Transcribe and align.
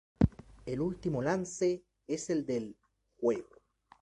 El 0.65 0.81
último 0.81 1.21
lance 1.21 1.85
es 2.07 2.31
el 2.31 2.43
del 2.47 2.75
"juego". 3.19 3.61